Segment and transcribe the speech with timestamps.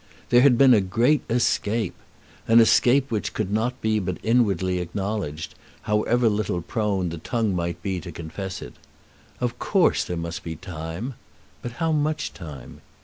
[0.29, 1.93] There had been a great escape,
[2.47, 7.83] an escape which could not but be inwardly acknowledged, however little prone the tongue might
[7.83, 8.73] be to confess it.
[9.39, 11.13] Of course there must be time;
[11.61, 12.81] but how much time?